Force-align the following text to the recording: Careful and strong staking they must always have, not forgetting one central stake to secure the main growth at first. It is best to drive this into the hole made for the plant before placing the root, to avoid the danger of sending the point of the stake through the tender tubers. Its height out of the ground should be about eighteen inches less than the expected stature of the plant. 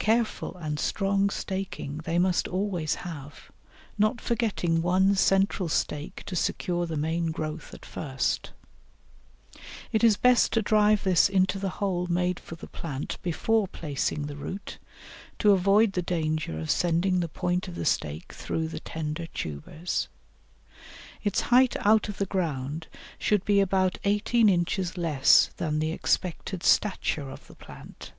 Careful 0.00 0.56
and 0.56 0.80
strong 0.80 1.30
staking 1.30 1.98
they 1.98 2.18
must 2.18 2.48
always 2.48 2.96
have, 3.06 3.52
not 3.96 4.20
forgetting 4.20 4.82
one 4.82 5.14
central 5.14 5.68
stake 5.68 6.24
to 6.26 6.34
secure 6.34 6.84
the 6.84 6.96
main 6.96 7.30
growth 7.30 7.72
at 7.72 7.86
first. 7.86 8.50
It 9.92 10.02
is 10.02 10.16
best 10.16 10.52
to 10.54 10.62
drive 10.62 11.04
this 11.04 11.28
into 11.28 11.60
the 11.60 11.68
hole 11.78 12.08
made 12.08 12.40
for 12.40 12.56
the 12.56 12.66
plant 12.66 13.18
before 13.22 13.68
placing 13.68 14.26
the 14.26 14.34
root, 14.34 14.78
to 15.38 15.52
avoid 15.52 15.92
the 15.92 16.02
danger 16.02 16.58
of 16.58 16.68
sending 16.68 17.20
the 17.20 17.28
point 17.28 17.68
of 17.68 17.76
the 17.76 17.84
stake 17.84 18.32
through 18.32 18.66
the 18.66 18.80
tender 18.80 19.28
tubers. 19.28 20.08
Its 21.22 21.40
height 21.52 21.76
out 21.86 22.08
of 22.08 22.18
the 22.18 22.26
ground 22.26 22.88
should 23.16 23.44
be 23.44 23.60
about 23.60 23.96
eighteen 24.02 24.48
inches 24.48 24.98
less 24.98 25.50
than 25.58 25.78
the 25.78 25.92
expected 25.92 26.64
stature 26.64 27.30
of 27.30 27.46
the 27.46 27.54
plant. 27.54 28.10